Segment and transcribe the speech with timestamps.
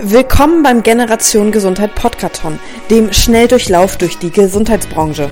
[0.00, 5.28] Willkommen beim Generation Gesundheit Podcaton, dem Schnelldurchlauf durch die Gesundheitsbranche.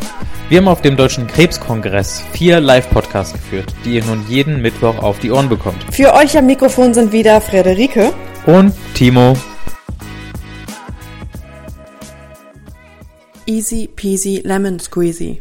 [0.48, 5.20] Wir haben auf dem Deutschen Krebskongress vier Live-Podcasts geführt, die ihr nun jeden Mittwoch auf
[5.20, 5.76] die Ohren bekommt.
[5.92, 8.12] Für euch am Mikrofon sind wieder Frederike
[8.46, 9.36] Und Timo.
[13.46, 15.40] Easy Peasy Lemon Squeezy.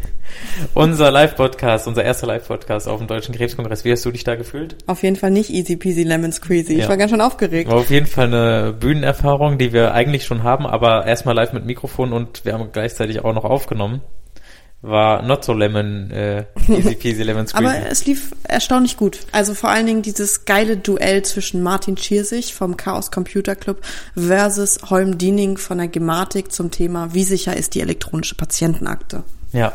[0.73, 3.85] Unser Live-Podcast, unser erster Live-Podcast auf dem Deutschen Krebskongress.
[3.85, 4.75] Wie hast du dich da gefühlt?
[4.87, 6.73] Auf jeden Fall nicht Easy Peasy Lemon Squeezy.
[6.73, 6.89] Ich Ja.
[6.89, 7.69] war ganz schön aufgeregt.
[7.69, 11.65] War auf jeden Fall eine Bühnenerfahrung, die wir eigentlich schon haben, aber erstmal live mit
[11.65, 14.01] Mikrofon und wir haben gleichzeitig auch noch aufgenommen.
[14.81, 17.65] War not so lemon, äh, easy peasy lemon squeezy.
[17.65, 19.19] Aber es lief erstaunlich gut.
[19.31, 23.81] Also vor allen Dingen dieses geile Duell zwischen Martin Schiersig vom Chaos Computer Club
[24.15, 29.23] versus Holm Diening von der Gematik zum Thema, wie sicher ist die elektronische Patientenakte?
[29.53, 29.73] Ja,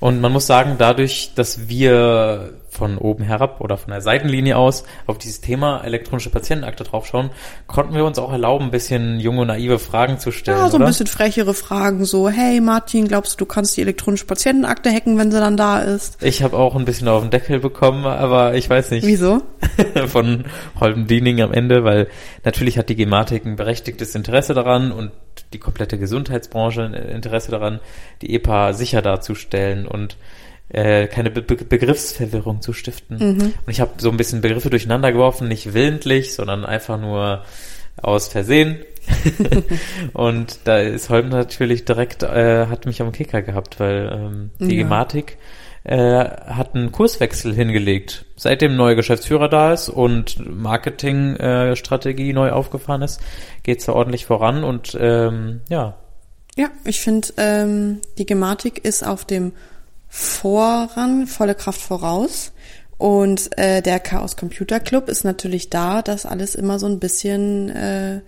[0.00, 4.84] und man muss sagen, dadurch, dass wir von oben herab oder von der Seitenlinie aus
[5.06, 7.30] auf dieses Thema elektronische Patientenakte draufschauen,
[7.66, 10.58] konnten wir uns auch erlauben, ein bisschen junge, naive Fragen zu stellen.
[10.58, 10.90] Ja, so ein oder?
[10.90, 15.32] bisschen frechere Fragen, so, hey Martin, glaubst du, du kannst die elektronische Patientenakte hacken, wenn
[15.32, 16.22] sie dann da ist?
[16.22, 19.06] Ich habe auch ein bisschen auf den Deckel bekommen, aber ich weiß nicht.
[19.06, 19.42] Wieso?
[20.06, 20.44] von
[20.78, 22.06] Holm Diening am Ende, weil
[22.44, 25.10] natürlich hat die Gematik ein berechtigtes Interesse daran und
[25.52, 27.80] die komplette Gesundheitsbranche ein Interesse daran,
[28.22, 30.16] die EPA sicher darzustellen und
[30.70, 33.18] äh, keine Be Be Begriffsverwirrung zu stiften.
[33.20, 37.44] Und ich habe so ein bisschen Begriffe durcheinander geworfen, nicht willentlich, sondern einfach nur
[38.00, 38.78] aus Versehen.
[40.12, 44.76] und da ist Holm natürlich direkt, äh, hat mich am Kicker gehabt, weil ähm, die
[44.76, 44.82] Ja.
[44.84, 45.38] Gematik
[45.84, 48.26] äh, hat einen Kurswechsel hingelegt.
[48.36, 53.20] Seitdem neuer Geschäftsführer da ist und Marketingstrategie äh, neu aufgefahren ist,
[53.62, 55.96] geht's da ordentlich voran und ähm, ja,
[56.56, 59.52] Ja, ich finde, ähm, die Gematik ist auf dem
[60.10, 62.52] Vorrang, volle Kraft voraus.
[62.98, 67.70] Und äh, der Chaos Computer Club ist natürlich da, das alles immer so ein bisschen
[67.70, 68.20] äh,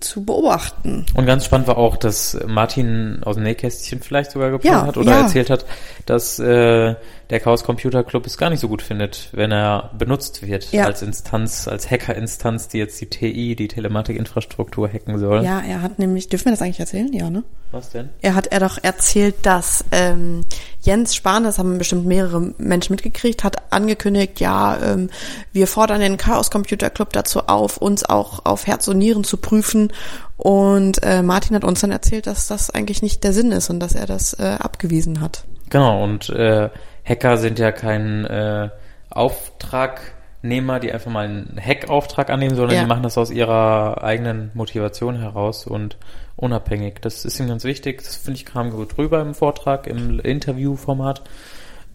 [0.00, 1.06] zu beobachten.
[1.14, 4.96] Und ganz spannend war auch, dass Martin aus dem Nähkästchen vielleicht sogar geplaudert Ja, hat
[4.98, 5.20] oder ja.
[5.22, 5.64] erzählt hat,
[6.06, 6.94] dass äh,
[7.30, 10.84] der Chaos Computer Club es gar nicht so gut findet, wenn er benutzt wird Ja.
[10.84, 15.44] als Instanz, als Hackerinstanz, die jetzt die TI, die Telematikinfrastruktur hacken soll.
[15.44, 17.12] Ja, er hat nämlich, dürfen wir das eigentlich erzählen?
[17.12, 17.44] Ja, ne?
[17.70, 18.08] Was denn?
[18.22, 20.40] Er hat er doch erzählt, dass ähm,
[20.80, 25.10] Jens Spahn, das haben bestimmt mehrere Menschen mitgekriegt, hat angekündigt, ja, ähm,
[25.52, 29.36] wir fordern den Chaos Computer Club dazu auf, uns auch auf Herz und Nieren zu
[29.36, 29.92] prüfen.
[30.38, 33.80] Und äh, Martin hat uns dann erzählt, dass das eigentlich nicht der Sinn ist und
[33.80, 35.44] dass er das äh, abgewiesen hat.
[35.68, 36.70] Genau, und äh,
[37.08, 38.68] Hacker sind ja kein äh,
[39.10, 42.82] Auftragnehmer, die einfach mal einen Hackauftrag annehmen, sondern Ja.
[42.82, 45.96] die machen das aus ihrer eigenen Motivation heraus und
[46.36, 47.00] unabhängig.
[47.00, 47.98] Das ist ihm ganz wichtig.
[48.02, 51.22] Das finde ich kam gut rüber im Vortrag, im Interviewformat.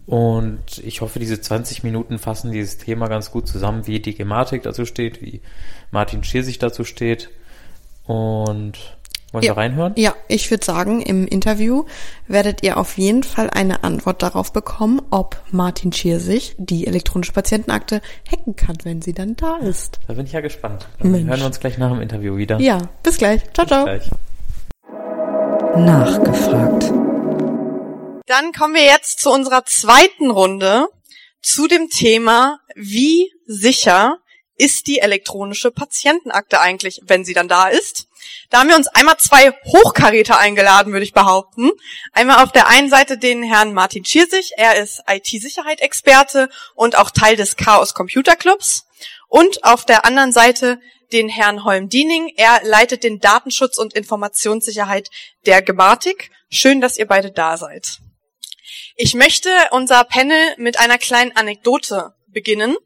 [0.06, 4.62] Und ich hoffe, diese 20 Minuten fassen dieses Thema ganz gut zusammen, wie die Gematik
[4.62, 5.40] dazu steht, wie
[5.90, 7.30] Martin Schirsich dazu steht.
[8.06, 8.96] Und
[9.34, 9.92] wollen wir reinhören?
[9.96, 11.84] Ja, ich würde sagen, im Interview
[12.28, 18.00] werdet ihr auf jeden Fall eine Antwort darauf bekommen, ob Martin Schirsich die elektronische Patientenakte
[18.30, 19.98] hacken kann, wenn sie dann da ist.
[20.06, 20.88] Da bin ich ja gespannt.
[21.00, 21.28] Dann Mensch.
[21.28, 22.60] hören wir uns gleich nach dem Interview wieder.
[22.60, 23.42] Ja, bis gleich.
[23.52, 23.84] Ciao, ciao.
[23.84, 24.08] Gleich.
[25.76, 26.92] Nachgefragt.
[28.26, 30.86] Dann kommen wir jetzt zu unserer zweiten Runde
[31.42, 34.18] zu dem Thema, wie sicher
[34.56, 38.08] ist die elektronische Patientenakte eigentlich, wenn sie dann da ist.
[38.50, 41.70] Da haben wir uns einmal zwei Hochkaräter eingeladen, würde ich behaupten.
[42.12, 47.36] Einmal auf der einen Seite den Herrn Martin Schiersig, er ist IT-Sicherheit-Experte und auch Teil
[47.36, 48.86] des Chaos Computer Clubs.
[49.28, 50.80] Und auf der anderen Seite
[51.12, 55.10] den Herrn Holm-Diening, er leitet den Datenschutz und Informationssicherheit
[55.46, 56.30] der Gematik.
[56.50, 57.98] Schön, dass ihr beide da seid.
[58.96, 62.76] Ich möchte unser Panel mit einer kleinen Anekdote beginnen.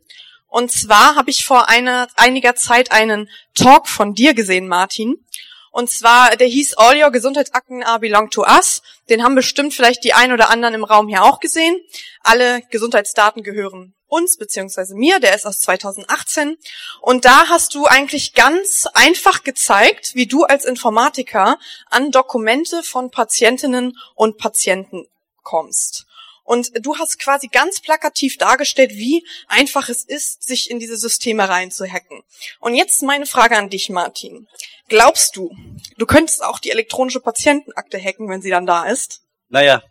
[0.49, 5.25] Und zwar habe ich vor einer, einiger Zeit einen Talk von dir gesehen, Martin.
[5.71, 8.83] Und zwar, der hieß All Your Gesundheitsakten are belong to us.
[9.11, 11.79] Den haben bestimmt vielleicht die ein oder anderen im Raum hier auch gesehen.
[12.23, 16.57] Alle Gesundheitsdaten gehören uns beziehungsweise mir, der ist aus 2018.
[17.01, 21.59] Und da hast du eigentlich ganz einfach gezeigt, wie du als Informatiker
[21.91, 25.07] an Dokumente von Patientinnen und Patienten
[25.43, 26.07] kommst.
[26.49, 31.47] Und du hast quasi ganz plakativ dargestellt, wie einfach es ist, sich in diese Systeme
[31.47, 32.23] reinzuhacken.
[32.59, 34.47] Und jetzt meine Frage an dich, Martin.
[34.89, 35.55] Glaubst du,
[35.99, 39.21] du könntest auch die elektronische Patientenakte hacken, wenn sie dann da ist?
[39.51, 39.83] Naja,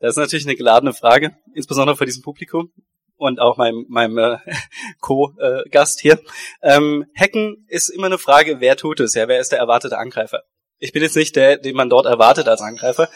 [0.00, 2.70] das ist natürlich eine geladene Frage, insbesondere vor diesem Publikum
[3.16, 4.36] und auch meinem, meinem äh,
[5.00, 6.20] Co-Gast hier.
[6.60, 9.14] Ähm, Hacken ist immer eine Frage, wer tut es?
[9.14, 10.42] Ja, wer ist der erwartete Angreifer?
[10.78, 13.08] Ich bin jetzt nicht der, den man dort erwartet als Angreifer.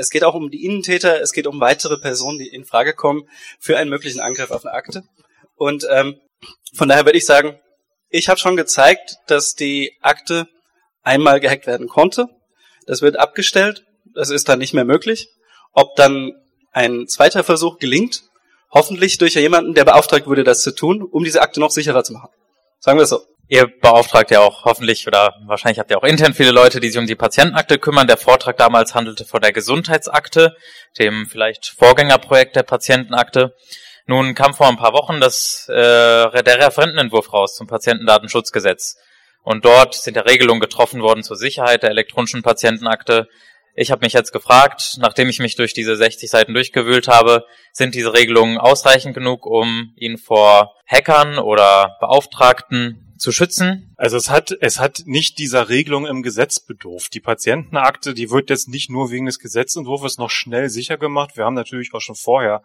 [0.00, 3.28] Es geht auch um die Innentäter, es geht um weitere Personen, die in Frage kommen
[3.58, 5.04] für einen möglichen Angriff auf eine Akte.
[5.56, 6.18] Und ähm,
[6.74, 7.58] von daher würde ich sagen,
[8.08, 10.48] ich habe schon gezeigt, dass die Akte
[11.02, 12.28] einmal gehackt werden konnte.
[12.86, 13.84] Das wird abgestellt.
[14.14, 15.28] Das ist dann nicht mehr möglich.
[15.72, 16.32] Ob dann
[16.72, 18.22] ein zweiter Versuch gelingt,
[18.70, 22.14] hoffentlich durch jemanden, der beauftragt wurde, das zu tun, um diese Akte noch sicherer zu
[22.14, 22.30] machen.
[22.78, 23.20] Sagen wir es so.
[23.52, 27.00] Ihr beauftragt ja auch hoffentlich oder wahrscheinlich habt ihr auch intern viele Leute, die sich
[27.00, 28.06] um die Patientenakte kümmern.
[28.06, 30.54] Der Vortrag damals handelte von der Gesundheitsakte,
[31.00, 33.56] dem vielleicht Vorgängerprojekt der Patientenakte.
[34.06, 38.98] Nun kam vor ein paar Wochen das, äh, der Referentenentwurf raus zum Patientendatenschutzgesetz.
[39.42, 43.26] Und dort sind ja Regelungen getroffen worden zur Sicherheit der elektronischen Patientenakte.
[43.74, 47.94] Ich habe mich jetzt gefragt, nachdem ich mich durch diese 60 Seiten durchgewühlt habe, sind
[47.94, 53.94] diese Regelungen ausreichend genug, um ihn vor Hackern oder Beauftragten zu schützen.
[53.96, 57.12] Also es hat, es hat nicht dieser Regelung im Gesetz bedurft.
[57.12, 61.36] Die Patientenakte, die wird jetzt nicht nur wegen des Gesetzentwurfs noch schnell sicher gemacht.
[61.36, 62.62] Wir haben natürlich auch schon vorher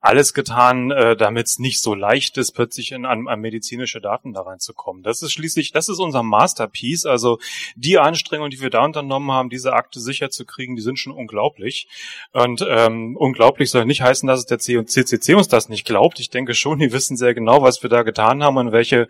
[0.00, 4.32] alles getan, äh, damit es nicht so leicht ist, plötzlich in, an, an medizinische Daten
[4.32, 5.04] da reinzukommen.
[5.04, 7.06] Das ist schließlich, das ist unser Masterpiece.
[7.06, 7.38] Also
[7.76, 11.12] die Anstrengungen, die wir da unternommen haben, diese Akte sicher zu kriegen, die sind schon
[11.12, 11.86] unglaublich.
[12.32, 16.20] Und ähm, unglaublich soll nicht heißen, dass es der CCC uns das nicht glaubt.
[16.20, 19.08] Ich denke schon, die wissen sehr genau, was wir da getan haben und welche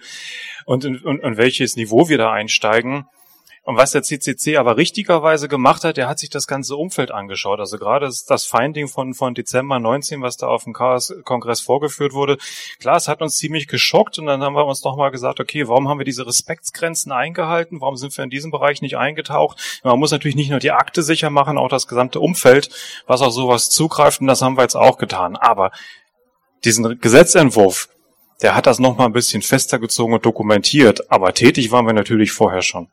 [0.65, 3.07] und, und, und welches Niveau wir da einsteigen.
[3.65, 7.61] Und was der CCC aber richtigerweise gemacht hat, der hat sich das ganze Umfeld angeschaut.
[7.61, 12.39] Also gerade das Finding von, von Dezember 19, was da auf dem Chaos-Kongress vorgeführt wurde.
[12.81, 15.89] Klar, es hat uns ziemlich geschockt und dann haben wir uns nochmal gesagt, okay, warum
[15.89, 17.81] haben wir diese Respektsgrenzen eingehalten?
[17.81, 19.81] Warum sind wir in diesem Bereich nicht eingetaucht?
[19.85, 22.69] Man muss natürlich nicht nur die Akte sicher machen, auch das gesamte Umfeld,
[23.07, 25.37] was auf sowas zugreift und das haben wir jetzt auch getan.
[25.37, 25.71] Aber
[26.65, 27.89] diesen Gesetzentwurf,
[28.43, 32.33] der hat das nochmal ein bisschen fester gezogen und dokumentiert, aber tätig waren wir natürlich
[32.33, 32.89] vorher schon.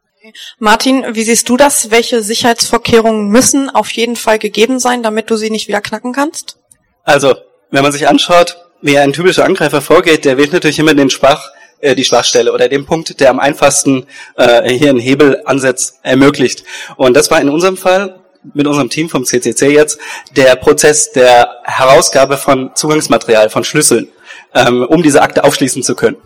[0.58, 1.92] Martin, wie siehst du das?
[1.92, 6.58] Welche Sicherheitsvorkehrungen müssen auf jeden Fall gegeben sein, damit du sie nicht wieder knacken kannst?
[7.04, 7.36] Also,
[7.72, 11.50] wenn man sich anschaut, wie ein typischer Angreifer vorgeht, der wählt natürlich immer den Schwach,
[11.80, 16.64] äh, die Schwachstelle oder den Punkt, der am einfachsten äh, hier einen Hebelansatz ermöglicht.
[16.98, 18.20] Und das war in unserem Fall
[18.54, 20.00] mit unserem Team vom CCC jetzt
[20.36, 24.10] der Prozess der Herausgabe von Zugangsmaterial, von Schlüsseln
[24.54, 26.18] ähm, um diese Akte aufschließen zu können.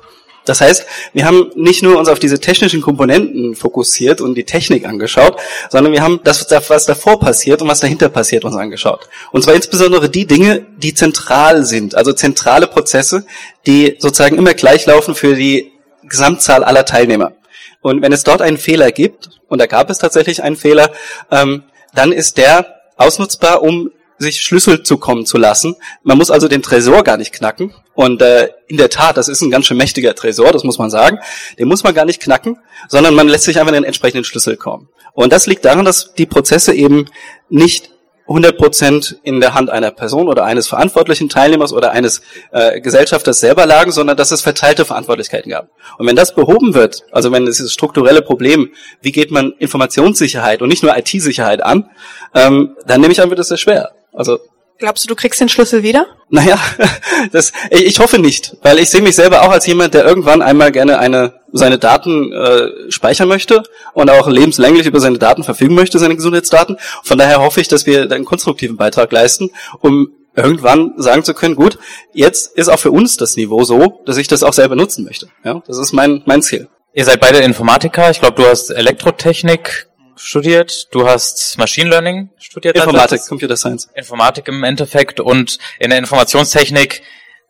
[0.46, 4.86] Das heißt, wir haben nicht nur uns auf diese technischen Komponenten fokussiert und die Technik
[4.86, 5.38] angeschaut,
[5.70, 9.08] sondern wir haben das, was davor passiert und was dahinter passiert, uns angeschaut.
[9.32, 13.26] Und zwar insbesondere die Dinge, die zentral sind, also zentrale Prozesse,
[13.66, 15.72] die sozusagen immer gleich laufen für die
[16.04, 17.34] Gesamtzahl aller Teilnehmer.
[17.82, 20.92] Und wenn es dort einen Fehler gibt, und da gab es tatsächlich einen Fehler,
[21.32, 21.64] ähm,
[21.94, 25.76] dann ist der ausnutzbar, um sich Schlüssel zukommen zu lassen.
[26.04, 27.74] Man muss also den Tresor gar nicht knacken.
[27.94, 30.90] Und äh, in der Tat, das ist ein ganz schön mächtiger Tresor, das muss man
[30.90, 31.20] sagen.
[31.60, 32.58] Den muss man gar nicht knacken,
[32.88, 34.90] sondern man lässt sich einfach den entsprechenden Schlüssel kommen.
[35.14, 37.06] Und das liegt daran, dass die Prozesse eben
[37.50, 37.94] nicht
[38.28, 42.22] 100 Prozent in der Hand einer Person oder eines verantwortlichen Teilnehmers oder eines
[42.52, 45.70] äh, Gesellschafters selber lagen, sondern dass es verteilte Verantwortlichkeiten gab.
[45.98, 48.72] Und wenn das behoben wird, also wenn es strukturelle Problem,
[49.02, 51.90] wie geht man Informationssicherheit und nicht nur IT-Sicherheit an,
[52.34, 53.92] ähm, dann nehme ich an, wird es sehr schwer.
[54.14, 54.40] Also
[54.80, 56.08] Glaubst du, du kriegst den Schlüssel wieder?
[56.30, 56.60] Naja,
[57.32, 60.42] das, ich, ich hoffe nicht, weil ich sehe mich selber auch als jemand, der irgendwann
[60.42, 63.64] einmal gerne eine, seine Daten äh, speichern möchte
[63.94, 66.78] und auch lebenslänglich über seine Daten verfügen möchte, seine Gesundheitsdaten.
[67.04, 71.56] Von daher hoffe ich, dass wir einen konstruktiven Beitrag leisten, um irgendwann sagen zu können,
[71.56, 71.78] gut,
[72.12, 75.28] jetzt ist auch für uns das Niveau so, dass ich das auch selber nutzen möchte.
[75.46, 76.68] Ja, das ist mein, mein Ziel.
[76.94, 78.10] Ihr seid beide Informatiker.
[78.12, 82.76] Ich glaube, du hast Elektrotechnik studiert, du hast Machine Learning studiert.
[82.76, 83.90] Informatik, Computer Science.
[83.96, 87.02] Informatik im Endeffekt und in der Informationstechnik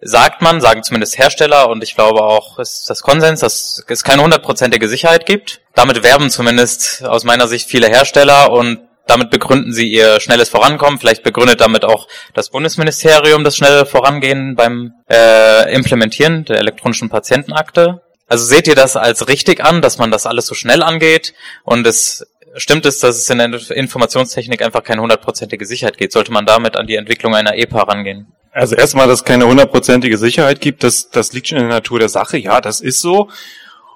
[0.01, 4.21] sagt man, sagen zumindest Hersteller und ich glaube auch ist das Konsens, dass es keine
[4.21, 5.61] hundertprozentige Sicherheit gibt.
[5.75, 10.99] Damit werben zumindest aus meiner Sicht viele Hersteller und damit begründen sie ihr schnelles Vorankommen.
[10.99, 18.01] Vielleicht begründet damit auch das Bundesministerium das schnelle Vorangehen beim äh, Implementieren der elektronischen Patientenakte.
[18.27, 21.85] Also seht ihr das als richtig an, dass man das alles so schnell angeht und
[21.85, 26.13] es stimmt es, dass es in der Informationstechnik einfach keine hundertprozentige Sicherheit gibt?
[26.13, 28.27] Sollte man damit an die Entwicklung einer EPA rangehen?
[28.51, 31.99] Also erstmal, dass es keine hundertprozentige Sicherheit gibt, das, das liegt schon in der Natur
[31.99, 32.37] der Sache.
[32.37, 33.29] Ja, das ist so.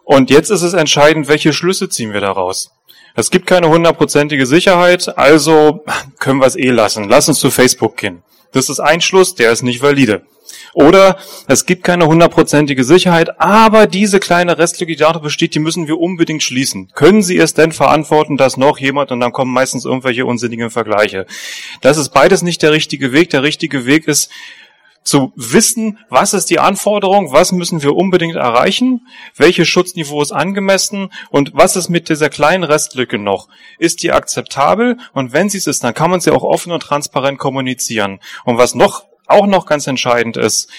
[0.03, 2.71] Und jetzt ist es entscheidend, welche Schlüsse ziehen wir daraus.
[3.15, 5.83] Es gibt keine hundertprozentige Sicherheit, also
[6.19, 7.09] können wir es eh lassen.
[7.09, 8.23] Lass uns zu Facebook gehen.
[8.51, 10.24] Das ist ein Schluss, der ist nicht valide.
[10.74, 16.44] Oder es gibt keine hundertprozentige Sicherheit, aber diese kleine da besteht, die müssen wir unbedingt
[16.44, 16.89] schließen.
[16.94, 21.25] Können Sie es denn verantworten, dass noch jemand und dann kommen meistens irgendwelche unsinnigen Vergleiche.
[21.82, 23.30] Das ist beides nicht der richtige Weg.
[23.32, 24.30] Der richtige Weg ist,
[25.07, 31.13] zu wissen, was ist die Anforderung, was müssen wir unbedingt erreichen, welches Schutzniveau ist angemessen
[31.29, 33.47] und was ist mit dieser kleinen Restlücke noch?
[33.79, 34.97] Ist die akzeptabel?
[35.13, 38.19] Und wenn sie es ist, dann kann man sie auch offen und transparent kommunizieren.
[38.43, 40.69] Und was noch auch noch ganz entscheidend ist,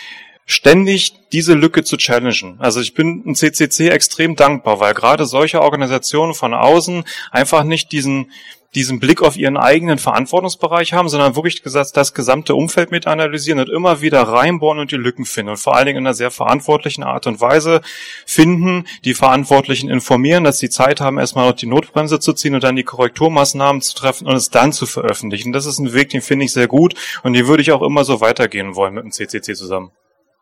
[0.44, 2.56] ständig diese Lücke zu challengen.
[2.58, 7.92] Also ich bin ein CCC extrem dankbar, weil gerade solche Organisationen von außen einfach nicht
[7.92, 8.30] diesen
[8.74, 13.60] diesen Blick auf ihren eigenen Verantwortungsbereich haben, sondern wirklich gesagt, das gesamte Umfeld mit analysieren
[13.60, 16.30] und immer wieder reinbohren und die Lücken finden und vor allen Dingen in einer sehr
[16.30, 17.80] verantwortlichen Art und Weise
[18.26, 22.62] finden, die Verantwortlichen informieren, dass sie Zeit haben, erstmal noch die Notbremse zu ziehen und
[22.62, 25.52] dann die Korrekturmaßnahmen zu treffen und es dann zu veröffentlichen.
[25.52, 28.04] Das ist ein Weg, den finde ich sehr gut und den würde ich auch immer
[28.04, 29.92] so weitergehen wollen mit dem CCC zusammen.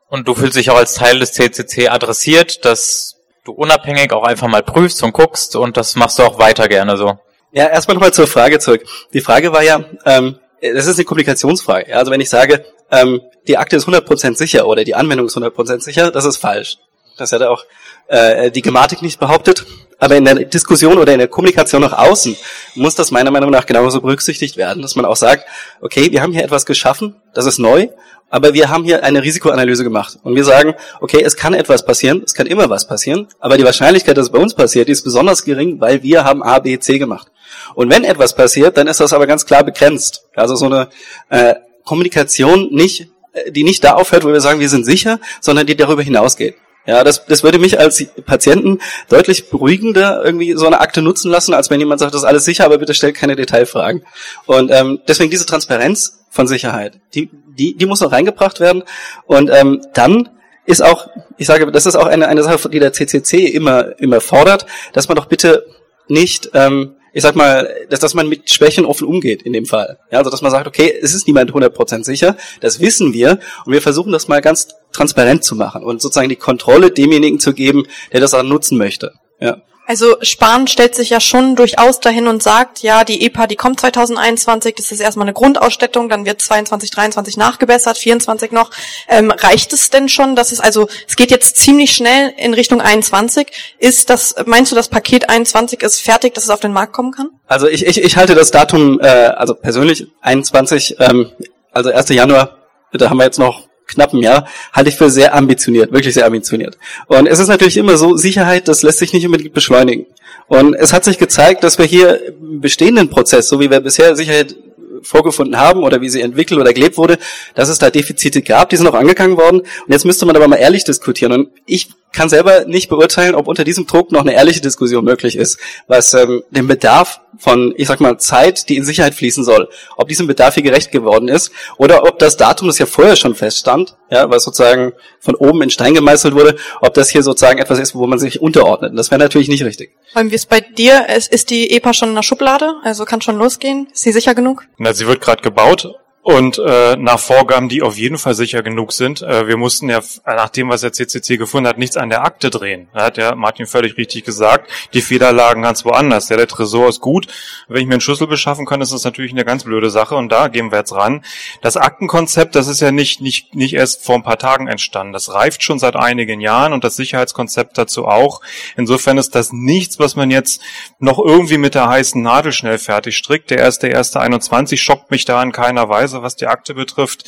[0.08, 4.48] Und du fühlst dich auch als Teil des CCC adressiert, dass du unabhängig auch einfach
[4.48, 7.18] mal prüfst und guckst und das machst du auch weiter gerne so.
[7.56, 8.84] Ja, erstmal nochmal zur Frage zurück.
[9.14, 11.88] Die Frage war ja, ähm, das ist eine Kommunikationsfrage.
[11.90, 15.38] Ja, also wenn ich sage, ähm, die Akte ist 100% sicher oder die Anwendung ist
[15.38, 16.76] 100% sicher, das ist falsch.
[17.16, 17.64] Das hat auch
[18.08, 19.64] äh, die Gematik nicht behauptet.
[19.98, 22.36] Aber in der Diskussion oder in der Kommunikation nach außen
[22.74, 25.46] muss das meiner Meinung nach genauso berücksichtigt werden, dass man auch sagt,
[25.80, 27.88] okay, wir haben hier etwas geschaffen, das ist neu,
[28.30, 30.18] aber wir haben hier eine Risikoanalyse gemacht.
[30.22, 33.64] Und wir sagen, okay, es kann etwas passieren, es kann immer was passieren, aber die
[33.64, 36.98] Wahrscheinlichkeit, dass es bei uns passiert, ist besonders gering, weil wir haben A, B, C
[36.98, 37.28] gemacht.
[37.74, 40.24] Und wenn etwas passiert, dann ist das aber ganz klar begrenzt.
[40.34, 40.88] Also so eine
[41.30, 41.54] äh,
[41.84, 45.76] Kommunikation nicht, äh, die nicht da aufhört, wo wir sagen, wir sind sicher, sondern die
[45.76, 46.56] darüber hinausgeht.
[46.86, 48.78] Ja, das, das würde mich als Patienten
[49.08, 52.44] deutlich beruhigender irgendwie so eine Akte nutzen lassen, als wenn jemand sagt, das ist alles
[52.44, 54.04] sicher, aber bitte stellt keine Detailfragen.
[54.46, 58.84] Und ähm, deswegen diese Transparenz von Sicherheit, die, die, die muss noch reingebracht werden.
[59.26, 60.28] Und ähm, dann
[60.64, 64.20] ist auch, ich sage, das ist auch eine, eine Sache, die der CCC immer, immer
[64.20, 65.66] fordert, dass man doch bitte
[66.08, 69.98] nicht ähm, ich sag mal, dass, dass man mit Schwächen offen umgeht in dem Fall.
[70.10, 73.72] Ja, also dass man sagt, okay, es ist niemand 100% sicher, das wissen wir und
[73.72, 77.86] wir versuchen das mal ganz transparent zu machen und sozusagen die Kontrolle demjenigen zu geben,
[78.12, 79.14] der das dann nutzen möchte.
[79.40, 79.62] Ja.
[79.86, 83.78] Also Spahn stellt sich ja schon durchaus dahin und sagt, ja, die EPA, die kommt
[83.78, 88.72] 2021, das ist erstmal eine Grundausstattung, dann wird 22, 23 nachgebessert, 24 noch.
[89.08, 92.80] Ähm, reicht es denn schon, dass es, also es geht jetzt ziemlich schnell in Richtung
[92.80, 93.46] 21.
[93.78, 97.12] Ist das, meinst du, das Paket 21 ist fertig, dass es auf den Markt kommen
[97.12, 97.28] kann?
[97.46, 101.30] Also ich, ich, ich halte das Datum, äh, also persönlich 21, ähm,
[101.72, 102.08] also 1.
[102.08, 102.56] Januar,
[102.92, 106.76] da haben wir jetzt noch knappen Jahr, halte ich für sehr ambitioniert, wirklich sehr ambitioniert.
[107.06, 110.06] Und es ist natürlich immer so, Sicherheit, das lässt sich nicht unbedingt beschleunigen.
[110.48, 114.14] Und es hat sich gezeigt, dass wir hier im bestehenden Prozess, so wie wir bisher
[114.14, 114.54] Sicherheit
[115.02, 117.18] vorgefunden haben oder wie sie entwickelt oder gelebt wurde,
[117.54, 119.60] dass es da Defizite gab, die sind auch angegangen worden.
[119.60, 121.32] Und jetzt müsste man aber mal ehrlich diskutieren.
[121.32, 125.36] Und ich kann selber nicht beurteilen, ob unter diesem Druck noch eine ehrliche Diskussion möglich
[125.36, 129.68] ist, was ähm, den Bedarf von, ich sag mal, Zeit, die in Sicherheit fließen soll,
[129.96, 133.34] ob diesem Bedarf hier gerecht geworden ist oder ob das Datum, das ja vorher schon
[133.34, 137.78] feststand, ja, was sozusagen von oben in Stein gemeißelt wurde, ob das hier sozusagen etwas
[137.78, 138.92] ist, wo man sich unterordnet.
[138.92, 139.90] Und das wäre natürlich nicht richtig.
[140.14, 141.06] Wie ist bei dir?
[141.08, 142.76] Ist die EPA schon in der Schublade?
[142.82, 143.88] Also kann schon losgehen?
[143.92, 144.64] Ist sie sicher genug?
[144.86, 145.92] Na, sie wird gerade gebaut
[146.26, 149.22] und äh, nach Vorgaben, die auf jeden Fall sicher genug sind.
[149.22, 152.50] Äh, wir mussten ja, nach dem, was der CCC gefunden hat, nichts an der Akte
[152.50, 152.88] drehen.
[152.92, 154.68] Da hat ja Martin völlig richtig gesagt.
[154.92, 156.28] Die Fehler lagen ganz woanders.
[156.28, 157.28] Ja, der Tresor ist gut.
[157.68, 160.32] Wenn ich mir einen Schlüssel beschaffen kann, ist das natürlich eine ganz blöde Sache und
[160.32, 161.24] da gehen wir jetzt ran.
[161.62, 165.12] Das Aktenkonzept, das ist ja nicht, nicht, nicht erst vor ein paar Tagen entstanden.
[165.12, 168.40] Das reift schon seit einigen Jahren und das Sicherheitskonzept dazu auch.
[168.76, 170.60] Insofern ist das nichts, was man jetzt
[170.98, 173.50] noch irgendwie mit der heißen Nadel schnell fertig strickt.
[173.50, 177.24] Der erste, erste 21 schockt mich da in keiner Weise Weise, was die Akte betrifft.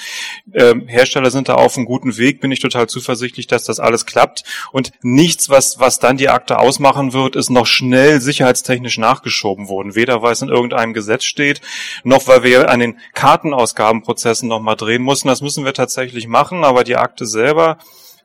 [0.52, 4.06] Ähm, Hersteller sind da auf einem guten Weg, bin ich total zuversichtlich, dass das alles
[4.06, 4.44] klappt.
[4.72, 9.94] Und nichts, was, was dann die Akte ausmachen wird, ist noch schnell sicherheitstechnisch nachgeschoben worden.
[9.94, 11.60] Weder weil es in irgendeinem Gesetz steht,
[12.04, 15.28] noch weil wir an den Kartenausgabenprozessen nochmal drehen mussten.
[15.28, 17.78] Das müssen wir tatsächlich machen, aber die Akte selber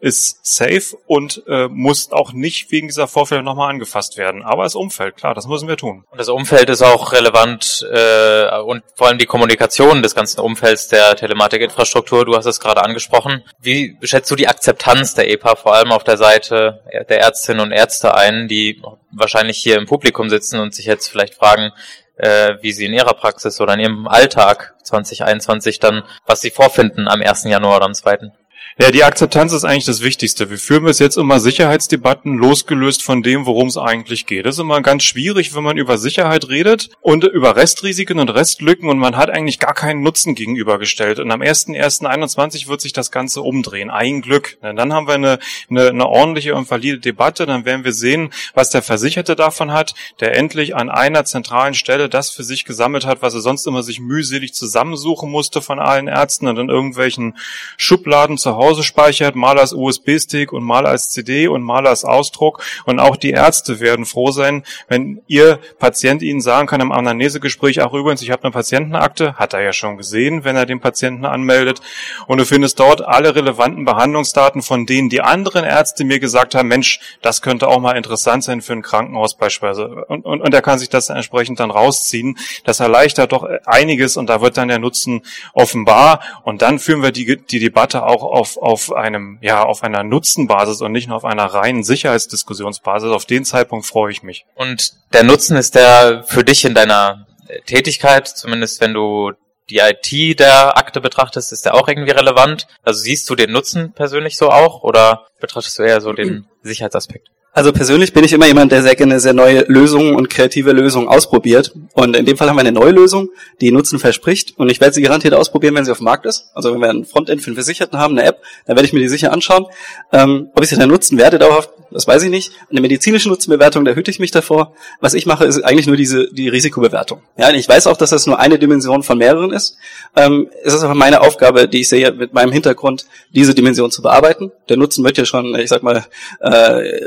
[0.03, 4.43] ist safe und äh, muss auch nicht wegen dieser Vorfälle nochmal angefasst werden.
[4.43, 6.03] Aber das Umfeld, klar, das müssen wir tun.
[6.11, 10.89] Und das Umfeld ist auch relevant äh, und vor allem die Kommunikation des ganzen Umfelds
[10.89, 13.45] der Telematikinfrastruktur, du hast es gerade angesprochen.
[13.61, 17.71] Wie schätzt du die Akzeptanz der EPA vor allem auf der Seite der Ärztinnen und
[17.71, 18.81] Ärzte ein, die
[19.13, 21.71] wahrscheinlich hier im Publikum sitzen und sich jetzt vielleicht fragen,
[22.17, 27.07] äh, wie sie in ihrer Praxis oder in ihrem Alltag 2021 dann, was sie vorfinden
[27.07, 27.45] am 1.
[27.45, 28.31] Januar oder am 2.?
[28.79, 30.49] Ja, die Akzeptanz ist eigentlich das Wichtigste.
[30.49, 34.45] Wir führen bis jetzt immer Sicherheitsdebatten losgelöst von dem, worum es eigentlich geht.
[34.45, 38.89] Das ist immer ganz schwierig, wenn man über Sicherheit redet und über Restrisiken und Restlücken
[38.89, 41.19] und man hat eigentlich gar keinen Nutzen gegenübergestellt.
[41.19, 43.91] Und am 1.1.21 wird sich das Ganze umdrehen.
[43.91, 44.57] Ein Glück.
[44.61, 45.39] Dann haben wir eine,
[45.69, 47.45] eine, eine ordentliche und valide Debatte.
[47.45, 52.09] Dann werden wir sehen, was der Versicherte davon hat, der endlich an einer zentralen Stelle
[52.09, 56.07] das für sich gesammelt hat, was er sonst immer sich mühselig zusammensuchen musste von allen
[56.07, 57.37] Ärzten und in irgendwelchen
[57.77, 62.05] Schubladen zu zu Hause speichert, mal als USB-Stick und mal als CD und mal als
[62.05, 62.63] Ausdruck.
[62.85, 67.81] Und auch die Ärzte werden froh sein, wenn ihr Patient ihnen sagen kann im Anamnesegespräch,
[67.81, 71.25] ach übrigens, ich habe eine Patientenakte, hat er ja schon gesehen, wenn er den Patienten
[71.25, 71.81] anmeldet.
[72.27, 76.67] Und du findest dort alle relevanten Behandlungsdaten, von denen die anderen Ärzte mir gesagt haben,
[76.67, 80.05] Mensch, das könnte auch mal interessant sein für ein Krankenhaus beispielsweise.
[80.07, 82.37] Und, und, und er kann sich das entsprechend dann rausziehen.
[82.63, 85.21] Das erleichtert doch einiges und da wird dann der Nutzen
[85.53, 86.21] offenbar.
[86.43, 90.81] Und dann führen wir die, die Debatte auch auf, auf einem, ja, auf einer Nutzenbasis
[90.81, 93.11] und nicht nur auf einer reinen Sicherheitsdiskussionsbasis.
[93.11, 94.45] Auf den Zeitpunkt freue ich mich.
[94.55, 97.27] Und der Nutzen ist der für dich in deiner
[97.65, 99.31] Tätigkeit, zumindest wenn du
[99.69, 102.67] die IT der Akte betrachtest, ist der auch irgendwie relevant?
[102.83, 107.29] Also siehst du den Nutzen persönlich so auch oder betrachtest du eher so den Sicherheitsaspekt?
[107.55, 111.07] Also persönlich bin ich immer jemand, der sehr gerne sehr neue Lösungen und kreative Lösungen
[111.07, 111.71] ausprobiert.
[111.93, 113.29] Und in dem Fall haben wir eine neue Lösung,
[113.61, 114.57] die Nutzen verspricht.
[114.57, 116.49] Und ich werde sie garantiert ausprobieren, wenn sie auf dem Markt ist.
[116.55, 119.01] Also wenn wir ein Frontend für den Versicherten haben, eine App, dann werde ich mir
[119.01, 119.67] die sicher anschauen.
[120.11, 122.53] Ähm, ob ich sie dann nutzen werde dauerhaft, das weiß ich nicht.
[122.71, 124.73] Eine medizinische Nutzenbewertung, da hüte ich mich davor.
[124.99, 127.21] Was ich mache, ist eigentlich nur diese die Risikobewertung.
[127.37, 129.77] Ja, ich weiß auch, dass das nur eine Dimension von mehreren ist.
[130.15, 134.01] Ähm, es ist aber meine Aufgabe, die ich sehe, mit meinem Hintergrund, diese Dimension zu
[134.01, 134.51] bearbeiten.
[134.69, 136.03] Der Nutzen wird ja schon, ich sag mal,
[136.41, 136.99] äh,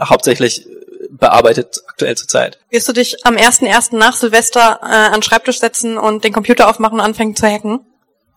[0.00, 0.66] hauptsächlich
[1.10, 2.58] bearbeitet aktuell zurzeit.
[2.70, 3.96] Wirst du dich am 1.1.
[3.96, 7.80] nach Silvester äh, an den Schreibtisch setzen und den Computer aufmachen und anfangen zu hacken?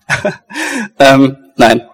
[1.00, 1.88] ähm, nein.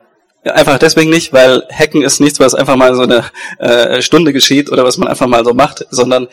[0.43, 3.25] Einfach deswegen nicht, weil Hacken ist nichts, was einfach mal so eine
[3.59, 6.27] äh, Stunde geschieht oder was man einfach mal so macht, sondern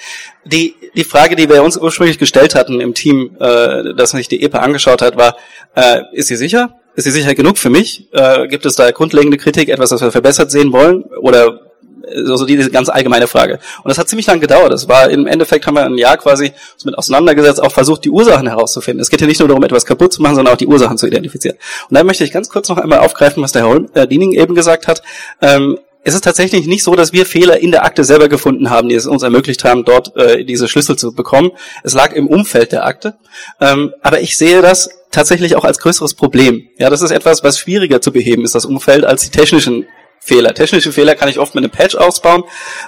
[0.44, 4.42] die, die Frage, die wir uns ursprünglich gestellt hatten im Team, äh, das sich die
[4.42, 5.36] EPA angeschaut hat, war,
[5.74, 6.78] äh, ist sie sicher?
[6.94, 8.06] Ist sie sicher genug für mich?
[8.12, 11.02] Äh, gibt es da grundlegende Kritik, etwas, was wir verbessert sehen wollen?
[11.02, 11.73] Oder
[12.14, 13.54] also diese ganz allgemeine Frage.
[13.82, 14.72] Und das hat ziemlich lange gedauert.
[14.72, 16.52] Das war im Endeffekt haben wir ein Jahr quasi
[16.84, 19.00] mit auseinandergesetzt, auch versucht, die Ursachen herauszufinden.
[19.00, 21.06] Es geht ja nicht nur darum, etwas kaputt zu machen, sondern auch die Ursachen zu
[21.06, 21.56] identifizieren.
[21.88, 24.54] Und da möchte ich ganz kurz noch einmal aufgreifen, was der Herr äh, Diening eben
[24.54, 25.02] gesagt hat.
[25.40, 28.90] Ähm, es ist tatsächlich nicht so, dass wir Fehler in der Akte selber gefunden haben,
[28.90, 31.52] die es uns ermöglicht haben, dort äh, diese Schlüssel zu bekommen.
[31.82, 33.14] Es lag im Umfeld der Akte.
[33.58, 36.68] Ähm, aber ich sehe das tatsächlich auch als größeres Problem.
[36.76, 39.86] Ja, das ist etwas, was schwieriger zu beheben ist, das Umfeld, als die technischen
[40.24, 40.54] Fehler.
[40.54, 42.44] Technische Fehler kann ich oft mit einem Patch ausbauen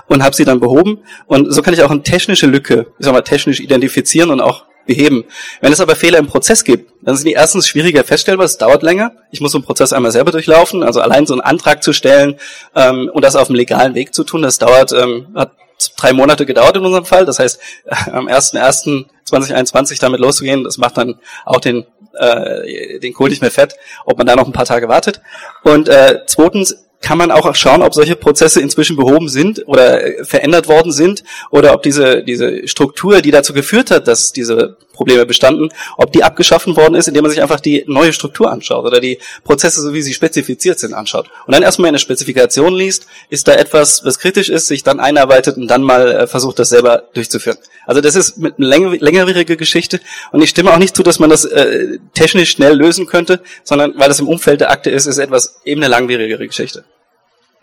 [0.08, 1.00] und habe sie dann behoben.
[1.26, 4.64] Und so kann ich auch eine technische Lücke, ich sag mal, technisch identifizieren und auch
[4.86, 5.24] beheben.
[5.60, 8.82] Wenn es aber Fehler im Prozess gibt, dann sind die erstens schwieriger feststellbar, es dauert
[8.82, 9.12] länger.
[9.32, 12.36] Ich muss so einen Prozess einmal selber durchlaufen, also allein so einen Antrag zu stellen
[12.74, 15.52] ähm, und das auf einem legalen Weg zu tun, das dauert, ähm, hat
[15.98, 17.26] drei Monate gedauert in unserem Fall.
[17.26, 17.60] Das heißt,
[18.12, 21.84] am 1.1.2021 damit loszugehen, das macht dann auch den
[22.18, 25.20] äh, den Kohl nicht mehr fett, ob man da noch ein paar Tage wartet.
[25.64, 30.68] Und äh, zweitens kann man auch schauen, ob solche Prozesse inzwischen behoben sind oder verändert
[30.68, 35.68] worden sind oder ob diese, diese Struktur, die dazu geführt hat, dass diese Probleme bestanden,
[35.96, 39.18] ob die abgeschaffen worden ist, indem man sich einfach die neue Struktur anschaut oder die
[39.44, 41.30] Prozesse, so wie sie spezifiziert sind, anschaut.
[41.46, 45.56] Und dann erstmal eine Spezifikation liest, ist da etwas, was kritisch ist, sich dann einarbeitet
[45.56, 47.58] und dann mal äh, versucht, das selber durchzuführen.
[47.86, 50.00] Also das ist mit eine längerwierige Geschichte
[50.32, 53.94] und ich stimme auch nicht zu, dass man das äh, technisch schnell lösen könnte, sondern
[53.96, 56.84] weil das im Umfeld der Akte ist, ist etwas eben eine langwierigere Geschichte.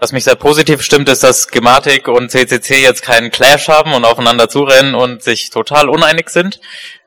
[0.04, 4.04] Was mich sehr positiv stimmt, ist, dass Gematik und CCC jetzt keinen Clash haben und
[4.04, 6.60] aufeinander zurennen und sich total uneinig sind.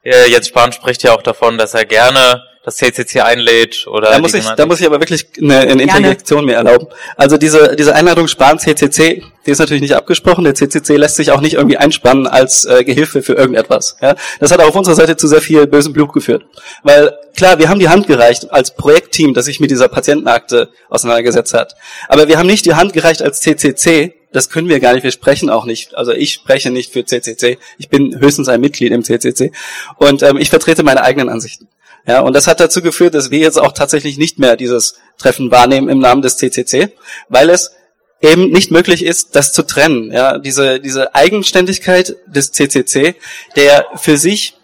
[0.06, 4.18] Äh, Jens Spahn spricht ja auch davon, dass er gerne das CCC einlädt oder da
[4.18, 6.88] muss ich da muss ich aber wirklich eine, eine Interjektion mir erlauben.
[7.16, 10.42] Also diese diese Einladung Spahn CCC, die ist natürlich nicht abgesprochen.
[10.42, 13.96] Der CCC lässt sich auch nicht irgendwie einspannen als äh, Gehilfe für irgendetwas.
[14.00, 14.16] Ja?
[14.40, 16.44] Das hat auch auf unserer Seite zu sehr viel bösem Blut geführt,
[16.82, 21.54] weil klar, wir haben die Hand gereicht als Projektteam, das sich mit dieser Patientenakte auseinandergesetzt
[21.54, 21.74] hat,
[22.08, 25.10] aber wir haben nicht die Hand gereicht als CCC, das können wir gar nicht, wir
[25.10, 25.94] sprechen auch nicht.
[25.96, 29.50] Also ich spreche nicht für CCC, ich bin höchstens ein Mitglied im CCC
[29.96, 31.68] und ähm, ich vertrete meine eigenen Ansichten.
[32.06, 35.50] Ja, und das hat dazu geführt, dass wir jetzt auch tatsächlich nicht mehr dieses Treffen
[35.50, 36.92] wahrnehmen im Namen des CCC,
[37.28, 37.72] weil es
[38.20, 40.12] eben nicht möglich ist, das zu trennen.
[40.12, 43.16] Ja, diese, diese Eigenständigkeit des CCC,
[43.56, 44.54] der für sich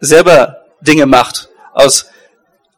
[0.00, 2.06] selber Dinge macht aus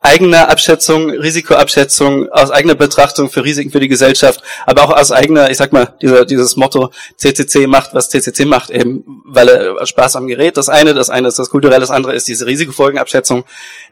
[0.00, 5.50] eigener Abschätzung, Risikoabschätzung, aus eigener Betrachtung für Risiken für die Gesellschaft, aber auch aus eigener,
[5.50, 10.16] ich sag mal, dieser, dieses Motto, CCC macht, was CCC macht, eben, weil er Spaß
[10.16, 13.44] am Gerät, das eine, das eine ist das Kulturelle, das andere ist diese Risikofolgenabschätzung.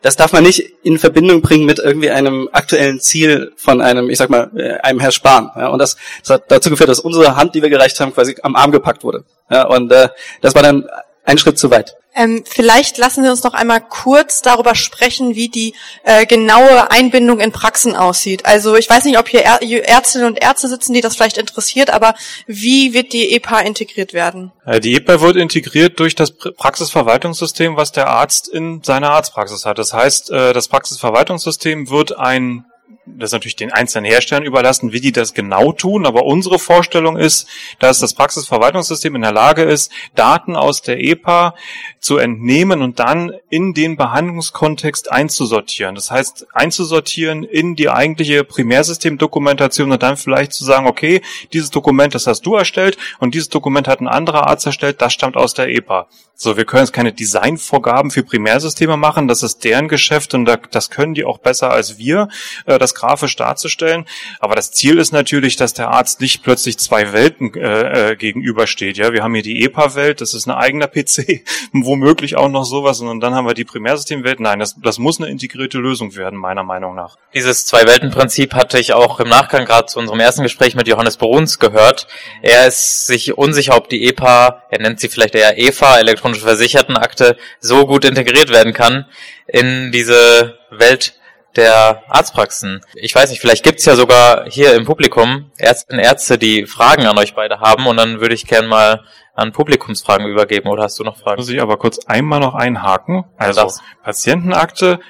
[0.02, 4.18] Das darf man nicht in Verbindung bringen mit irgendwie einem aktuellen Ziel von einem, ich
[4.18, 5.50] sag mal, äh, einem Herr Spahn.
[5.56, 8.36] Ja, und das, das hat dazu geführt, dass unsere Hand, die wir gereicht haben, quasi
[8.42, 9.24] am Arm gepackt wurde.
[9.50, 10.08] Ja, und äh,
[10.40, 10.86] das war dann
[11.24, 11.96] ein Schritt zu weit.
[12.16, 17.40] Ähm, vielleicht lassen Sie uns noch einmal kurz darüber sprechen, wie die äh, genaue Einbindung
[17.40, 18.46] in Praxen aussieht.
[18.46, 22.14] Also ich weiß nicht, ob hier Ärztinnen und Ärzte sitzen, die das vielleicht interessiert, aber
[22.46, 24.52] wie wird die EPA integriert werden?
[24.64, 29.78] Äh, die EPA wird integriert durch das Praxisverwaltungssystem, was der Arzt in seiner Arztpraxis hat.
[29.78, 32.64] Das heißt, äh, das Praxisverwaltungssystem wird ein
[33.06, 37.46] das natürlich den einzelnen Herstellern überlassen, wie die das genau tun, aber unsere Vorstellung ist,
[37.78, 41.54] dass das Praxisverwaltungssystem in der Lage ist, Daten aus der EPA
[42.00, 45.94] zu entnehmen und dann in den Behandlungskontext einzusortieren.
[45.94, 51.20] Das heißt, einzusortieren in die eigentliche Primärsystemdokumentation und dann vielleicht zu sagen, okay,
[51.52, 55.12] dieses Dokument, das hast du erstellt und dieses Dokument hat ein anderer Arzt erstellt, das
[55.12, 56.08] stammt aus der EPA.
[56.36, 60.90] So, wir können jetzt keine Designvorgaben für Primärsysteme machen, das ist deren Geschäft und das
[60.90, 62.28] können die auch besser als wir,
[62.66, 64.06] äh, grafisch darzustellen.
[64.40, 68.96] Aber das Ziel ist natürlich, dass der Arzt nicht plötzlich zwei Welten äh, äh gegenübersteht.
[68.96, 73.00] Ja, wir haben hier die EPA-Welt, das ist ein eigener PC, womöglich auch noch sowas,
[73.00, 74.40] und dann haben wir die Primärsystemwelt.
[74.40, 77.16] Nein, das, das muss eine integrierte Lösung werden, meiner Meinung nach.
[77.34, 81.58] Dieses Zwei-Welten-Prinzip hatte ich auch im Nachgang gerade zu unserem ersten Gespräch mit Johannes Bruns
[81.58, 82.06] gehört.
[82.42, 87.36] Er ist sich unsicher, ob die EPA, er nennt sie vielleicht eher EFA, elektronische Versichertenakte,
[87.60, 89.06] so gut integriert werden kann
[89.46, 91.14] in diese Welt
[91.56, 92.80] der Arztpraxen.
[92.94, 97.06] Ich weiß nicht, vielleicht gibt's ja sogar hier im Publikum Ärztinnen und Ärzte, die Fragen
[97.06, 100.98] an euch beide haben und dann würde ich gern mal an Publikumsfragen übergeben oder hast
[100.98, 101.40] du noch Fragen?
[101.40, 103.24] Muss ich aber kurz einmal noch einhaken.
[103.36, 103.70] Also
[104.02, 105.00] Patientenakte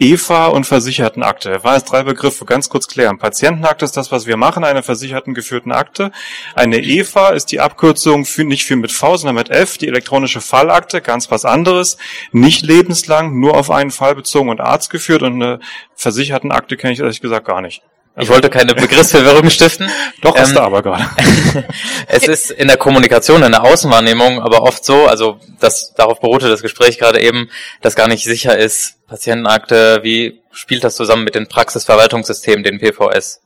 [0.00, 1.62] EFA und Versichertenakte.
[1.62, 3.18] War es drei Begriffe, ganz kurz klären.
[3.18, 6.10] Patientenakte ist das, was wir machen, eine versicherten geführten Akte.
[6.54, 10.40] Eine EFA ist die Abkürzung für, nicht für mit V, sondern mit F, die elektronische
[10.40, 11.96] Fallakte, ganz was anderes.
[12.32, 15.60] Nicht lebenslang, nur auf einen Fall bezogen und Arzt geführt und eine
[15.94, 17.82] Versichertenakte kenne ich ehrlich gesagt gar nicht.
[18.16, 19.90] Ich wollte keine Begriffsverwirrung stiften.
[20.22, 21.04] Doch, hast ähm, du aber gerade.
[22.06, 26.48] es ist in der Kommunikation, in der Außenwahrnehmung aber oft so, also das, darauf beruhte
[26.48, 27.50] das Gespräch gerade eben,
[27.80, 33.40] dass gar nicht sicher ist, Patientenakte, wie spielt das zusammen mit den Praxisverwaltungssystemen, den PVS?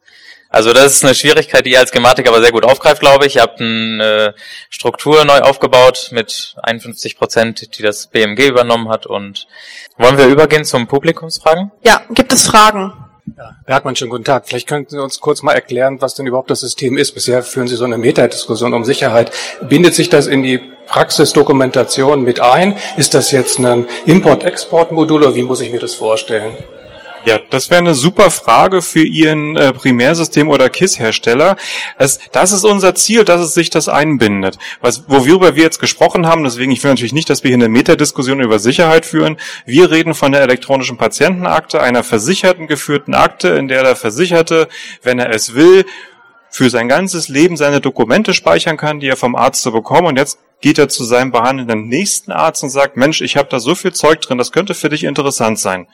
[0.50, 3.36] Also das ist eine Schwierigkeit, die ihr als Gematik aber sehr gut aufgreift, glaube ich.
[3.36, 4.34] Ihr habt eine
[4.70, 9.04] Struktur neu aufgebaut mit 51 Prozent, die das BMG übernommen hat.
[9.04, 9.46] Und
[9.98, 11.70] wollen wir übergehen zum Publikumsfragen?
[11.84, 13.07] Ja, gibt es Fragen?
[13.36, 14.46] Ja, Bergmann, schönen guten Tag.
[14.46, 17.12] Vielleicht könnten Sie uns kurz mal erklären, was denn überhaupt das System ist.
[17.12, 19.32] Bisher führen Sie so eine Metadiskussion um Sicherheit.
[19.68, 22.76] Bindet sich das in die Praxisdokumentation mit ein?
[22.96, 26.52] Ist das jetzt ein Import-Export-Modul oder wie muss ich mir das vorstellen?
[27.24, 31.56] Ja, das wäre eine super Frage für Ihren äh, Primärsystem- oder KISS-Hersteller.
[31.98, 34.58] Das, das ist unser Ziel, dass es sich das einbindet.
[34.80, 37.68] Was, worüber wir jetzt gesprochen haben, deswegen, ich will natürlich nicht, dass wir hier eine
[37.68, 39.36] Metadiskussion über Sicherheit führen.
[39.66, 44.68] Wir reden von der elektronischen Patientenakte, einer versicherten geführten Akte, in der der Versicherte,
[45.02, 45.84] wenn er es will,
[46.50, 50.08] für sein ganzes Leben seine Dokumente speichern kann, die er vom Arzt so bekommt.
[50.08, 53.60] Und jetzt geht er zu seinem behandelnden nächsten Arzt und sagt, Mensch, ich habe da
[53.60, 55.86] so viel Zeug drin, das könnte für dich interessant sein.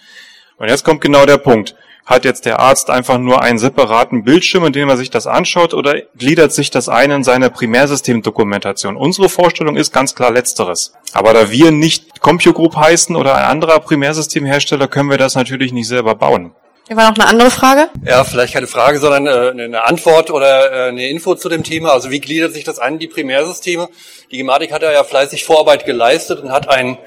[0.58, 1.74] Und jetzt kommt genau der Punkt.
[2.06, 5.72] Hat jetzt der Arzt einfach nur einen separaten Bildschirm, in dem er sich das anschaut,
[5.72, 8.96] oder gliedert sich das ein in seine Primärsystemdokumentation?
[8.96, 10.92] Unsere Vorstellung ist ganz klar letzteres.
[11.14, 15.88] Aber da wir nicht CompuGroup heißen oder ein anderer Primärsystemhersteller, können wir das natürlich nicht
[15.88, 16.54] selber bauen.
[16.86, 17.88] Hier war noch eine andere Frage.
[18.04, 21.92] Ja, vielleicht keine Frage, sondern äh, eine Antwort oder äh, eine Info zu dem Thema.
[21.92, 23.88] Also wie gliedert sich das ein, die Primärsysteme?
[24.30, 26.98] Die Gematik hat ja fleißig Vorarbeit geleistet und hat ein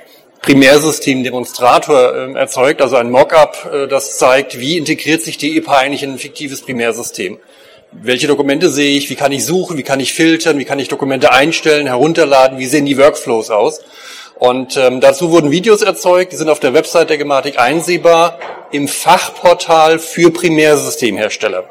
[0.41, 6.03] Primärsystem-Demonstrator äh, erzeugt, also ein Mockup, äh, das zeigt, wie integriert sich die EPA eigentlich
[6.03, 7.39] in ein fiktives Primärsystem.
[7.91, 10.87] Welche Dokumente sehe ich, wie kann ich suchen, wie kann ich filtern, wie kann ich
[10.87, 13.81] Dokumente einstellen, herunterladen, wie sehen die Workflows aus.
[14.35, 18.37] Und ähm, dazu wurden Videos erzeugt, die sind auf der Website der Gematik einsehbar,
[18.71, 21.69] im Fachportal für Primärsystemhersteller.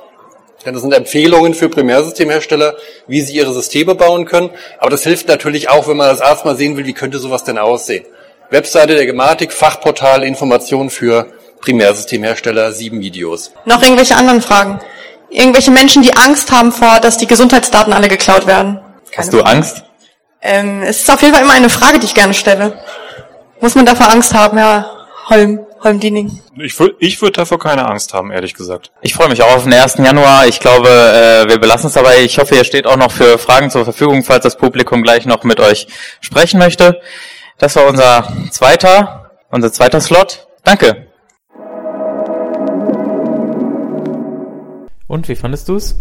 [0.64, 2.74] Das sind Empfehlungen für Primärsystemhersteller,
[3.06, 4.50] wie sie ihre Systeme bauen können.
[4.78, 7.44] Aber das hilft natürlich auch, wenn man als Arzt mal sehen will, wie könnte sowas
[7.44, 8.04] denn aussehen.
[8.50, 11.26] Webseite der Gematik, Fachportal, Informationen für
[11.60, 13.52] Primärsystemhersteller, sieben Videos.
[13.64, 14.80] Noch irgendwelche anderen Fragen?
[15.30, 18.80] Irgendwelche Menschen, die Angst haben vor, dass die Gesundheitsdaten alle geklaut werden?
[19.10, 19.82] Keine Hast du Angst?
[20.42, 22.78] Ähm, es ist auf jeden Fall immer eine Frage, die ich gerne stelle.
[23.60, 24.90] Muss man davor Angst haben, Herr
[25.28, 26.40] Holm, Holm-Diening?
[26.58, 28.92] Ich würde ich würd davor keine Angst haben, ehrlich gesagt.
[29.02, 29.96] Ich freue mich auch auf den 1.
[29.98, 30.46] Januar.
[30.46, 32.20] Ich glaube, äh, wir belassen es dabei.
[32.20, 35.42] Ich hoffe, ihr steht auch noch für Fragen zur Verfügung, falls das Publikum gleich noch
[35.42, 35.88] mit euch
[36.20, 37.00] sprechen möchte.
[37.58, 40.46] Das war unser zweiter, unser zweiter Slot.
[40.62, 41.06] Danke.
[45.06, 45.96] Und wie fandest du's?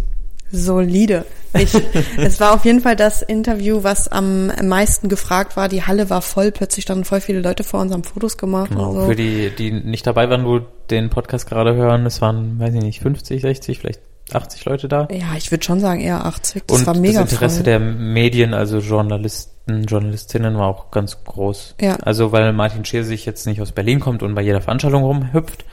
[0.52, 1.24] Solide.
[1.54, 1.72] Ich,
[2.18, 5.68] es war auf jeden Fall das Interview, was am meisten gefragt war.
[5.68, 8.70] Die Halle war voll, plötzlich standen voll viele Leute vor uns, haben Fotos gemacht.
[8.70, 8.92] Genau.
[8.92, 9.06] So.
[9.06, 12.82] Für die, die nicht dabei waren, wo den Podcast gerade hören, es waren, weiß ich
[12.82, 14.00] nicht, 50, 60, vielleicht
[14.32, 15.08] 80 Leute da.
[15.10, 16.64] Ja, ich würde schon sagen eher 80.
[16.66, 17.64] Das Und war mega das Interesse voll.
[17.64, 21.76] der Medien, also Journalisten, Journalistinnen war auch ganz groß.
[21.80, 21.96] Ja.
[22.02, 25.64] Also weil Martin Scheer sich jetzt nicht aus Berlin kommt und bei jeder Veranstaltung rumhüpft,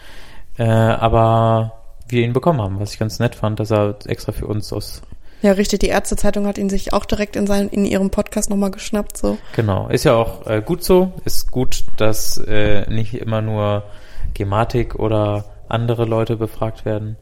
[0.58, 1.74] äh, aber
[2.08, 5.02] wir ihn bekommen haben, was ich ganz nett fand, dass er extra für uns aus
[5.42, 5.80] Ja, richtig.
[5.80, 9.38] Die Ärztezeitung hat ihn sich auch direkt in seinen, in ihrem Podcast nochmal geschnappt, so.
[9.56, 11.14] Genau, ist ja auch äh, gut so.
[11.26, 13.84] Ist gut, dass äh, nicht immer nur
[14.36, 17.18] Gematik oder andere Leute befragt werden.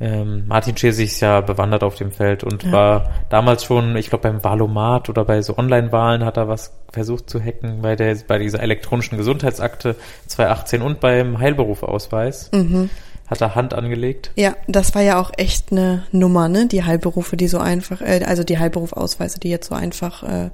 [0.00, 2.72] Ähm, Martin Schesig ist ja bewandert auf dem Feld und Ja.
[2.72, 7.28] war damals schon, ich glaube beim Valomat oder bei so Online-Wahlen hat er was versucht
[7.28, 9.96] zu hacken, bei der bei dieser elektronischen Gesundheitsakte
[10.28, 12.90] 2018 und beim Heilberufausweis Mhm.
[13.26, 14.30] hat er Hand angelegt.
[14.36, 16.66] Ja, das war ja auch echt eine Nummer, ne?
[16.68, 20.50] Die Heilberufe, die so einfach, äh, also die Heilberufausweise, die jetzt so einfach äh,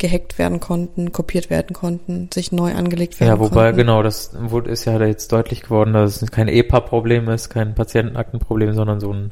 [0.00, 3.76] gehackt werden konnten, kopiert werden konnten, sich neu angelegt werden Ja, wobei, konnten.
[3.76, 8.74] genau, das wurde, ist ja jetzt deutlich geworden, dass es kein EPA-Problem ist, kein Patientenaktenproblem,
[8.74, 9.30] sondern so ein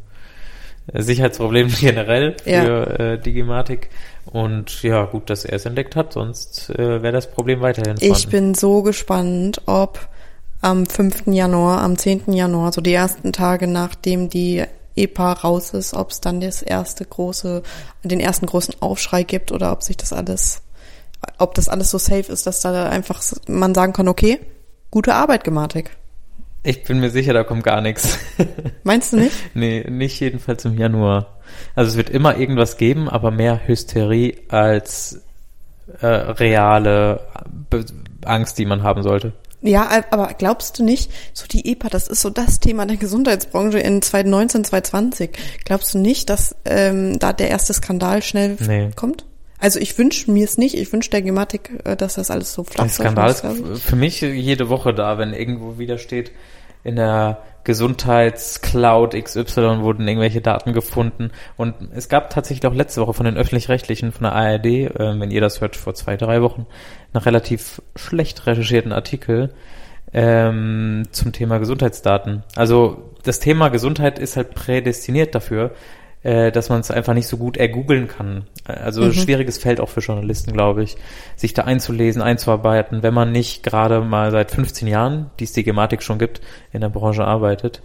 [0.92, 2.84] äh, Sicherheitsproblem generell für Ja.
[3.14, 3.90] äh, die Gematik.
[4.26, 8.06] Und ja, gut, dass er es entdeckt hat, sonst äh, wäre das Problem weiterhin Ich
[8.08, 8.30] vorhanden.
[8.30, 9.98] bin so gespannt, ob
[10.60, 11.28] am 5.
[11.28, 12.32] Januar, am 10.
[12.32, 14.64] Januar, so die ersten Tage nachdem die
[15.02, 17.62] EPA raus ist, ob es dann das erste große,
[18.02, 20.62] den ersten großen Aufschrei gibt oder ob sich das alles,
[21.38, 24.40] ob das alles so safe ist, dass da einfach man sagen kann, okay,
[24.90, 25.96] gute Arbeit, Gematik.
[26.64, 28.18] Ich bin mir sicher, da kommt gar nichts.
[28.82, 29.34] Meinst du nicht?
[29.54, 31.38] nee, nicht jedenfalls im Januar.
[31.74, 35.22] Also es wird immer irgendwas geben, aber mehr Hysterie als
[36.00, 37.20] äh, reale
[38.24, 39.32] Angst, die man haben sollte.
[39.60, 43.78] Ja, aber glaubst du nicht, so die EPA, das ist so das Thema der Gesundheitsbranche
[43.80, 45.30] in 2019, 2020.
[45.64, 48.90] Glaubst du nicht, dass ähm, da der erste Skandal schnell Nee.
[48.94, 49.24] kommt?
[49.60, 52.62] Also ich wünsche mir es nicht, ich wünsche der Gematik, äh, dass das alles so
[52.62, 56.30] flach Der Skandal ist für mich jede Woche da, wenn irgendwo wieder steht,
[56.84, 61.30] in der Gesundheitscloud XY wurden irgendwelche Daten gefunden.
[61.56, 65.30] Und es gab tatsächlich auch letzte Woche von den Öffentlich-Rechtlichen, von der ARD, äh, wenn
[65.30, 66.66] ihr das hört, vor zwei, drei Wochen,
[67.12, 69.52] einen relativ schlecht recherchierten Artikel
[70.14, 72.42] ähm, zum Thema Gesundheitsdaten.
[72.56, 75.72] Also das Thema Gesundheit ist halt prädestiniert dafür,
[76.22, 78.46] äh, dass man es einfach nicht so gut ergoogeln kann.
[78.64, 79.12] Also Mhm.
[79.12, 80.96] schwieriges Feld auch für Journalisten, glaube ich,
[81.36, 85.64] sich da einzulesen, einzuarbeiten, wenn man nicht gerade mal seit 15 Jahren, die es die
[85.64, 86.40] Gematik schon gibt,
[86.72, 87.80] in der Branche arbeitet.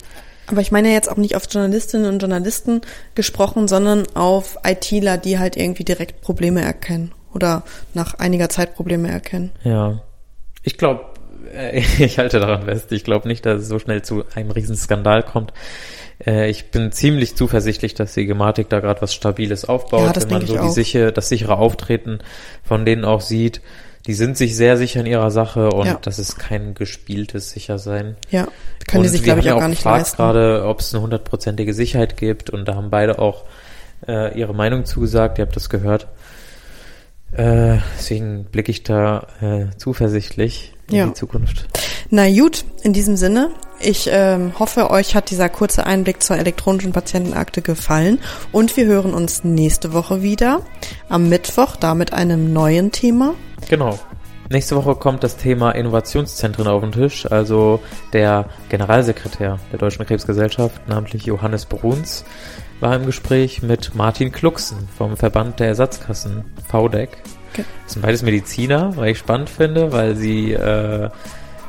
[0.47, 2.81] Aber ich meine jetzt auch nicht auf Journalistinnen und Journalisten
[3.15, 9.09] gesprochen, sondern auf ITler, die halt irgendwie direkt Probleme erkennen oder nach einiger Zeit Probleme
[9.09, 9.51] erkennen.
[9.63, 10.01] Ja.
[10.63, 11.05] Ich glaube,
[11.97, 12.91] ich halte daran fest.
[12.91, 15.53] Ich glaube nicht, dass es so schnell zu einem Riesenskandal kommt.
[16.25, 20.29] Äh, Ich bin ziemlich zuversichtlich, dass die Gematik da gerade was Stabiles aufbaut, Ja, wenn
[20.29, 20.69] man so die auch.
[20.69, 22.19] sichere, das sichere Auftreten
[22.63, 23.61] von denen auch sieht.
[24.05, 25.97] Die sind sich sehr sicher in ihrer Sache und Ja.
[26.01, 28.17] das ist kein gespieltes Sichersein.
[28.31, 28.47] Ja,
[28.87, 30.17] können die Und sich, wir glaube ich, auch gar nicht gefragt leisten.
[30.17, 33.43] gerade, ob es eine hundertprozentige Sicherheit gibt und da haben beide auch
[34.05, 35.37] äh, ihre Meinung zugesagt.
[35.39, 36.07] Ihr habt das gehört.
[37.31, 41.05] Äh, deswegen blicke ich da äh, zuversichtlich in Ja.
[41.07, 41.67] die Zukunft.
[42.09, 43.49] Na gut, in diesem Sinne,
[43.83, 48.19] ich ähm, hoffe, euch hat dieser kurze Einblick zur elektronischen Patientenakte gefallen
[48.51, 50.61] und wir hören uns nächste Woche wieder
[51.09, 53.33] am Mittwoch, da mit einem neuen Thema.
[53.69, 53.99] Genau.
[54.49, 57.25] Nächste Woche kommt das Thema Innovationszentren auf den Tisch.
[57.31, 62.25] Also der Generalsekretär der Deutschen Krebsgesellschaft, namentlich Johannes Bruns,
[62.79, 67.09] war im Gespräch mit Martin Klucksen vom Verband der Ersatzkassen VDEC.
[67.53, 67.65] Okay.
[67.83, 71.09] Das sind beides Mediziner, weil ich spannend finde, weil sie äh,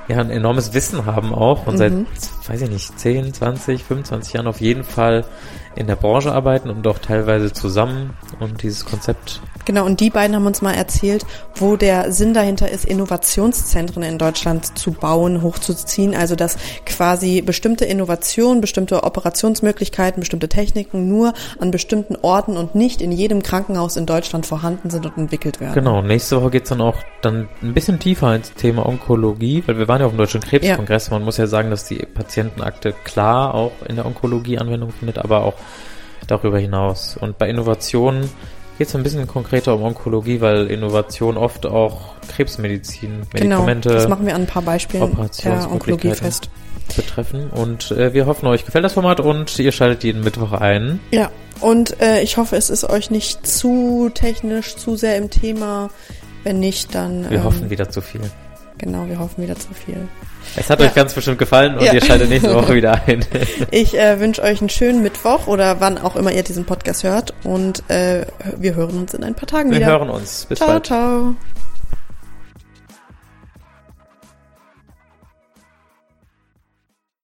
[0.08, 2.06] ja ein enormes Wissen haben auch und seit, Mhm.
[2.46, 5.24] Weiß ich nicht, 10, 20, 25 Jahren auf jeden Fall
[5.76, 10.36] in der Branche arbeiten und auch teilweise zusammen und dieses Konzept Genau, und die beiden
[10.36, 16.14] haben uns mal erzählt, wo der Sinn dahinter ist, Innovationszentren in Deutschland zu bauen, hochzuziehen.
[16.14, 23.00] Also dass quasi bestimmte Innovationen, bestimmte Operationsmöglichkeiten, bestimmte Techniken nur an bestimmten Orten und nicht
[23.00, 25.74] in jedem Krankenhaus in Deutschland vorhanden sind und entwickelt werden.
[25.74, 29.88] Genau, nächste Woche geht's dann auch dann ein bisschen tiefer ins Thema Onkologie, weil wir
[29.88, 31.10] waren ja auf dem Deutschen Krebskongress.
[31.10, 35.44] Man muss ja sagen, dass die Patientenakte klar auch in der Onkologie Anwendung findet, aber
[35.44, 35.54] auch
[36.26, 37.16] darüber hinaus.
[37.16, 38.28] Und bei Innovationen
[38.76, 44.26] geht's ein bisschen konkreter um Onkologie, weil Innovation oft auch Krebsmedizin, Genau, Medikamente das machen
[44.26, 46.50] wir an ein paar Beispielen der Onkologie fest.
[46.96, 47.50] betreffen.
[47.50, 50.98] Und äh, wir hoffen, euch gefällt das Format und ihr schaltet jeden Mittwoch ein.
[51.12, 55.90] Ja, und äh, ich hoffe, es ist euch nicht zu technisch, zu sehr im Thema.
[56.42, 58.20] Wenn nicht, dann Wir ähm, hoffen wieder zu viel.
[58.76, 60.08] genau, wir hoffen wieder zu viel.
[60.56, 60.86] Es hat Ja.
[60.86, 61.92] euch ganz bestimmt gefallen und Ja.
[61.92, 63.24] ihr schaltet nächste Woche wieder ein.
[63.70, 67.34] Ich äh, wünsche euch einen schönen Mittwoch oder wann auch immer ihr diesen Podcast hört
[67.44, 69.86] und äh, wir hören uns in ein paar Tagen Wir wieder.
[69.86, 70.46] hören uns.
[70.48, 70.86] Bis ciao, bald.
[70.86, 71.34] ciao.